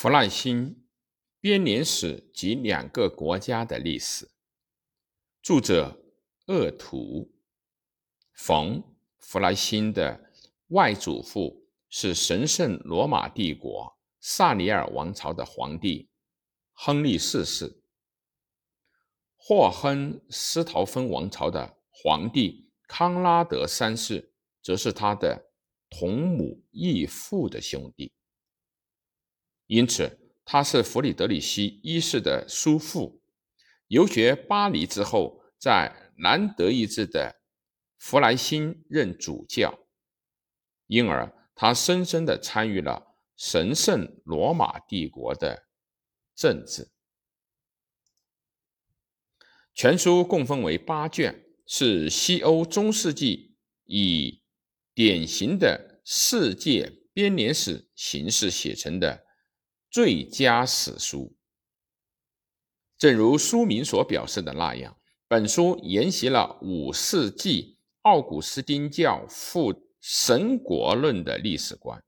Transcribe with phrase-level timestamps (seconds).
[0.00, 0.88] 弗赖辛
[1.40, 4.30] 编年史及两个国家的历史，
[5.42, 6.02] 著者
[6.46, 7.30] 鄂图。
[8.32, 8.80] 冯·
[9.18, 10.32] 弗莱辛的
[10.68, 16.08] 外祖父是神圣罗马帝国萨里尔王朝的皇帝
[16.72, 17.82] 亨利四世，
[19.36, 24.32] 霍亨斯陶芬王朝的皇帝康拉德三世，
[24.62, 25.50] 则是他的
[25.90, 28.14] 同母异父的兄弟。
[29.70, 33.22] 因此，他是弗里德里希一世的叔父。
[33.86, 37.40] 游学巴黎之后，在南德意志的
[37.96, 39.78] 弗莱辛任主教，
[40.88, 45.68] 因而他深深地参与了神圣罗马帝国的
[46.34, 46.90] 政治。
[49.72, 54.42] 全书共分为八卷，是西欧中世纪以
[54.92, 59.29] 典型的世界编年史形式写成的。
[59.90, 61.36] 最佳史书，
[62.96, 72.00] 正如书名所表示的那样，本书沿袭了五世纪奥古斯丁教父神国论的历史观。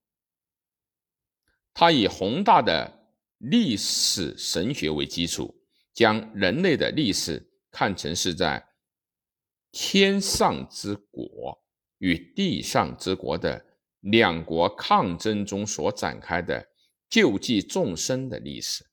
[1.74, 5.52] 他以宏大的历史神学为基础，
[5.92, 8.64] 将人类的历史看成是在
[9.72, 11.60] 天上之国
[11.98, 13.66] 与地上之国的
[13.98, 16.68] 两国抗争中所展开的。
[17.12, 18.86] 救济众生的历史，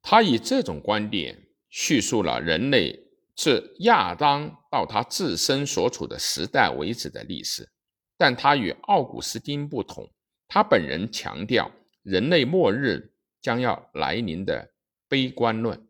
[0.00, 2.96] 他以这种观点叙述了人类
[3.34, 7.68] 自亚当到他自身所处的时代为止的历史。
[8.16, 10.08] 但他与奥古斯丁不同，
[10.46, 11.68] 他本人强调
[12.02, 14.72] 人类末日将要来临的
[15.08, 15.88] 悲观论。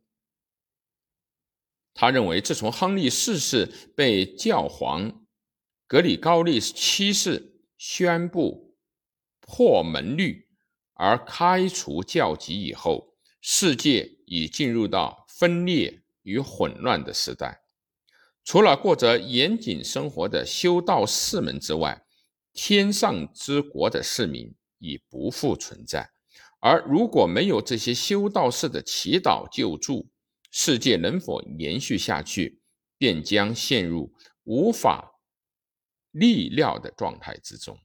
[1.93, 5.21] 他认为，自从亨利四世被教皇。
[5.95, 8.75] 格里高利七世宣布
[9.41, 10.49] 破门律
[10.95, 17.63] 而开除教籍以后，世界已进入到分裂与混乱的时代。
[18.43, 22.05] 除了过着严谨生活的修道士们之外，
[22.53, 26.11] 天上之国的市民已不复存在。
[26.59, 30.11] 而如果没有这些修道士的祈祷救助，
[30.51, 32.61] 世界能否延续下去，
[32.99, 35.13] 便将陷入无法。
[36.15, 37.79] 力料的状态之中。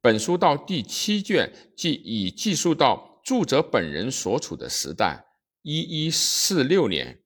[0.00, 5.24] 本书到第七卷，即已记述到著者本人所处的时代
[5.62, 7.22] （一一四六年）。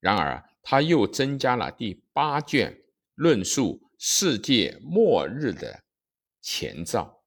[0.00, 2.82] 然而，他又增加了第八卷，
[3.14, 5.82] 论述世界末日的
[6.40, 7.18] 前兆。